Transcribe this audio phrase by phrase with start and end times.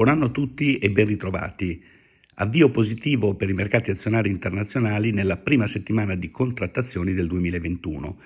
[0.00, 1.78] Buon anno a tutti e ben ritrovati.
[2.36, 8.18] Avvio positivo per i mercati azionari internazionali nella prima settimana di contrattazioni del 2021.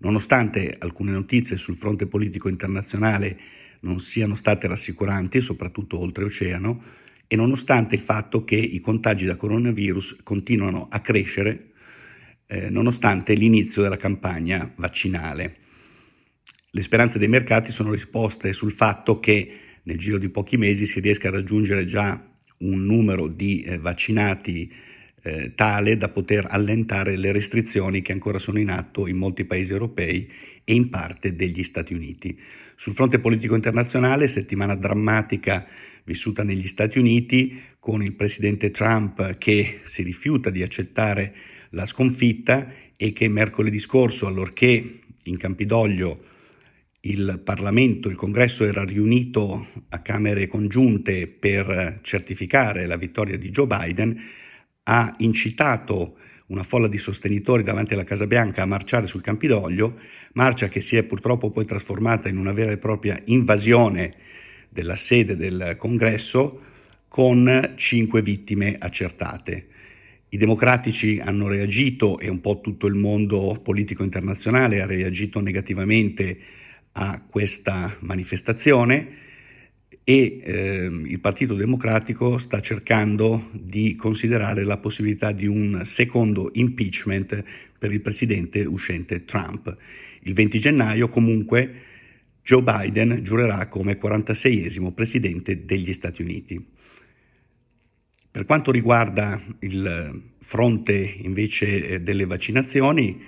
[0.00, 3.38] Nonostante alcune notizie sul fronte politico internazionale
[3.80, 6.82] non siano state rassicuranti, soprattutto oltreoceano,
[7.26, 11.70] e nonostante il fatto che i contagi da coronavirus continuano a crescere
[12.46, 15.56] eh, nonostante l'inizio della campagna vaccinale.
[16.72, 21.00] Le speranze dei mercati sono risposte sul fatto che nel giro di pochi mesi si
[21.00, 24.70] riesca a raggiungere già un numero di eh, vaccinati
[25.22, 29.72] eh, tale da poter allentare le restrizioni che ancora sono in atto in molti paesi
[29.72, 30.30] europei
[30.64, 32.38] e in parte degli Stati Uniti.
[32.76, 35.66] Sul fronte politico internazionale, settimana drammatica
[36.04, 41.34] vissuta negli Stati Uniti con il presidente Trump che si rifiuta di accettare
[41.70, 46.30] la sconfitta e che mercoledì scorso, allorché in Campidoglio
[47.04, 53.66] il Parlamento, il Congresso era riunito a Camere congiunte per certificare la vittoria di Joe
[53.66, 54.20] Biden,
[54.84, 59.98] ha incitato una folla di sostenitori davanti alla Casa Bianca a marciare sul Campidoglio,
[60.34, 64.14] marcia che si è purtroppo poi trasformata in una vera e propria invasione
[64.68, 66.60] della sede del Congresso
[67.08, 69.66] con cinque vittime accertate.
[70.28, 76.38] I democratici hanno reagito e un po' tutto il mondo politico internazionale ha reagito negativamente
[76.92, 79.20] a questa manifestazione
[80.04, 87.44] e eh, il Partito Democratico sta cercando di considerare la possibilità di un secondo impeachment
[87.78, 89.76] per il presidente uscente Trump.
[90.22, 91.74] Il 20 gennaio comunque
[92.42, 96.64] Joe Biden giurerà come 46esimo presidente degli Stati Uniti.
[98.30, 103.22] Per quanto riguarda il fronte invece eh, delle vaccinazioni,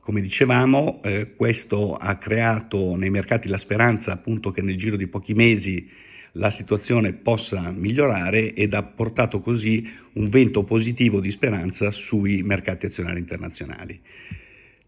[0.00, 5.06] come dicevamo, eh, questo ha creato nei mercati la speranza appunto che nel giro di
[5.06, 5.88] pochi mesi
[6.32, 12.86] la situazione possa migliorare ed ha portato così un vento positivo di speranza sui mercati
[12.86, 14.00] azionari internazionali.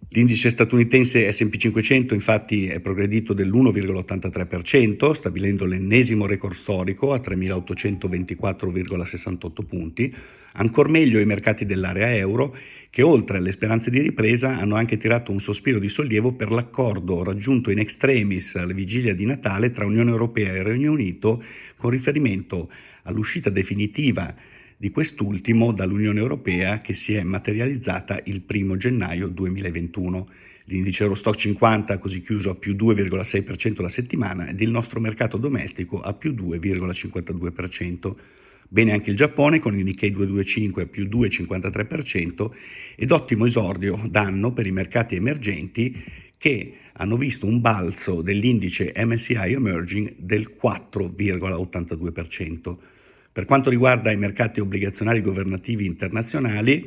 [0.09, 10.15] L'indice statunitense SP 500 infatti è progredito dell'1,83%, stabilendo l'ennesimo record storico a 3.824,68 punti,
[10.55, 12.55] ancor meglio i mercati dell'area euro
[12.91, 17.25] che oltre alle speranze di ripresa hanno anche tirato un sospiro di sollievo per l'accordo
[17.25, 21.43] raggiunto in extremis alla vigilia di Natale tra Unione Europea e Regno Unito
[21.77, 22.71] con riferimento
[23.05, 24.34] all'uscita definitiva
[24.82, 30.28] di quest'ultimo dall'Unione Europea che si è materializzata il 1 gennaio 2021.
[30.65, 35.37] L'indice Eurostock 50 ha così chiuso a più 2,6% la settimana ed il nostro mercato
[35.37, 38.12] domestico a più 2,52%.
[38.69, 42.50] Bene anche il Giappone con il Nikkei 225 a più 2,53%
[42.97, 45.97] ed ottimo esordio d'anno per i mercati emergenti
[46.37, 52.91] che hanno visto un balzo dell'indice MSCI Emerging del 4,82%.
[53.32, 56.87] Per quanto riguarda i mercati obbligazionari governativi internazionali,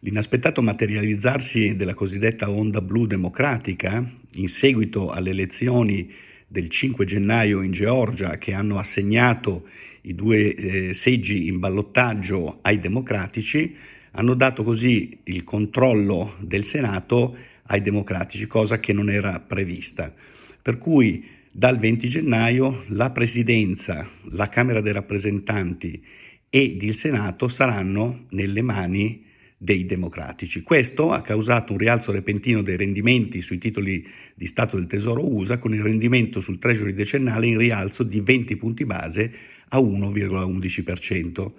[0.00, 6.12] l'inaspettato materializzarsi della cosiddetta onda blu democratica in seguito alle elezioni
[6.46, 9.66] del 5 gennaio in Georgia che hanno assegnato
[10.02, 13.74] i due eh, seggi in ballottaggio ai democratici,
[14.10, 17.34] hanno dato così il controllo del Senato
[17.68, 20.12] ai democratici, cosa che non era prevista.
[20.60, 26.04] Per cui dal 20 gennaio la Presidenza, la Camera dei rappresentanti
[26.50, 29.24] ed il Senato saranno nelle mani
[29.56, 30.62] dei democratici.
[30.62, 35.56] Questo ha causato un rialzo repentino dei rendimenti sui titoli di Stato del Tesoro USA
[35.56, 39.32] con il rendimento sul Treasury decennale in rialzo di 20 punti base
[39.70, 41.52] a 1,11%.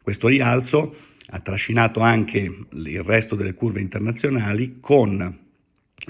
[0.00, 0.96] Questo rialzo
[1.26, 2.38] ha trascinato anche
[2.72, 5.38] il resto delle curve internazionali con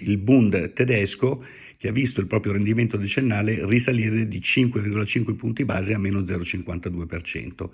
[0.02, 1.44] il Bund tedesco
[1.78, 7.68] che ha visto il proprio rendimento decennale risalire di 5,5 punti base a meno 0,52%,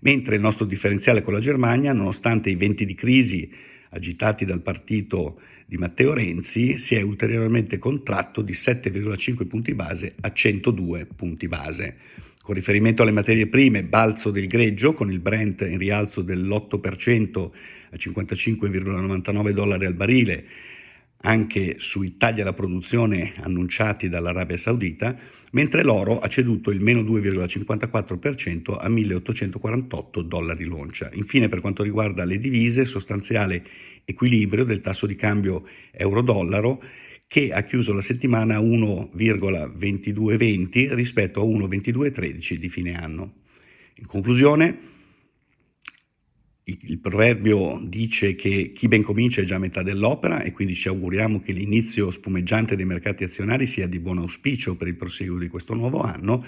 [0.00, 3.50] mentre il nostro differenziale con la Germania, nonostante i venti di crisi
[3.90, 10.32] agitati dal partito di Matteo Renzi, si è ulteriormente contratto di 7,5 punti base a
[10.32, 11.96] 102 punti base.
[12.40, 17.50] Con riferimento alle materie prime, balzo del greggio con il Brent in rialzo dell'8%
[17.90, 20.44] a 55,99 dollari al barile
[21.22, 25.16] anche sui tagli alla produzione annunciati dall'Arabia Saudita,
[25.52, 31.10] mentre l'oro ha ceduto il meno 2,54% a 1.848 dollari l'oncia.
[31.14, 33.64] Infine, per quanto riguarda le divise, sostanziale
[34.04, 36.82] equilibrio del tasso di cambio euro-dollaro
[37.26, 43.32] che ha chiuso la settimana a 1,2220 rispetto a 1,2213 di fine anno.
[43.96, 44.91] In conclusione,
[46.64, 50.86] il proverbio dice che chi ben comincia è già a metà dell'opera e quindi ci
[50.86, 55.48] auguriamo che l'inizio spumeggiante dei mercati azionari sia di buon auspicio per il proseguo di
[55.48, 56.44] questo nuovo anno.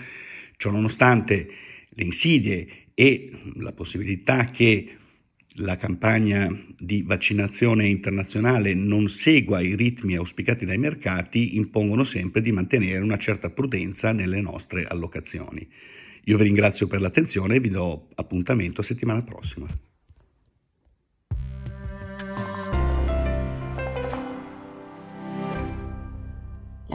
[0.56, 1.48] Ciononostante
[1.88, 4.96] le insidie e la possibilità che
[5.58, 12.52] la campagna di vaccinazione internazionale non segua i ritmi auspicati dai mercati impongono sempre di
[12.52, 15.66] mantenere una certa prudenza nelle nostre allocazioni.
[16.24, 19.66] Io vi ringrazio per l'attenzione e vi do appuntamento settimana prossima.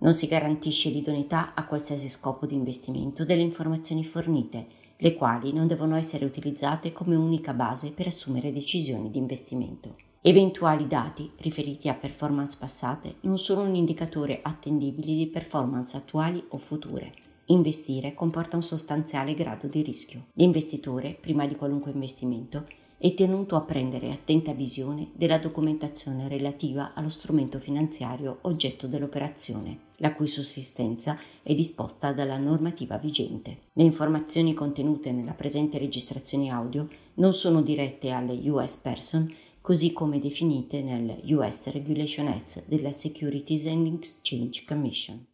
[0.00, 4.66] Non si garantisce l'idoneità a qualsiasi scopo di investimento delle informazioni fornite,
[4.96, 9.96] le quali non devono essere utilizzate come unica base per assumere decisioni di investimento.
[10.20, 16.58] Eventuali dati riferiti a performance passate non sono un indicatore attendibile di performance attuali o
[16.58, 17.12] future.
[17.46, 20.26] Investire comporta un sostanziale grado di rischio.
[20.34, 22.66] L'investitore, prima di qualunque investimento,
[22.98, 30.14] è tenuto a prendere attenta visione della documentazione relativa allo strumento finanziario oggetto dell'operazione, la
[30.14, 33.58] cui sussistenza è disposta dalla normativa vigente.
[33.72, 40.18] Le informazioni contenute nella presente registrazione audio non sono dirette alle US Person così come
[40.18, 45.26] definite nel US Regulation Act della Securities and Exchange Commission.